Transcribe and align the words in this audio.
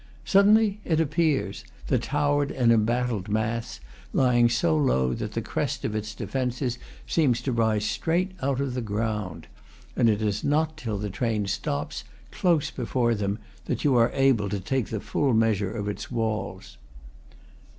Sud 0.25 0.47
denly 0.47 0.77
it 0.83 0.99
appears, 0.99 1.63
the 1.85 1.99
towered 1.99 2.49
and 2.49 2.71
embattled 2.71 3.29
mass, 3.29 3.79
lying 4.13 4.49
so 4.49 4.75
low 4.75 5.13
that 5.13 5.33
the 5.33 5.43
crest 5.43 5.85
of 5.85 5.93
its 5.93 6.15
defences 6.15 6.79
seems 7.05 7.39
to 7.41 7.51
rise 7.51 7.85
straight 7.85 8.31
out 8.41 8.59
of 8.59 8.73
the 8.73 8.81
ground; 8.81 9.45
and 9.95 10.09
it 10.09 10.19
is 10.23 10.43
not 10.43 10.75
till 10.75 10.97
the 10.97 11.11
train 11.11 11.45
stops, 11.45 12.03
close 12.31 12.71
before 12.71 13.13
them, 13.13 13.37
that 13.65 13.83
you 13.83 13.95
are 13.95 14.09
able 14.15 14.49
to 14.49 14.59
take 14.59 14.87
the 14.87 14.99
full 14.99 15.35
measure 15.35 15.71
of 15.71 15.87
its 15.87 16.09
walls. 16.09 16.79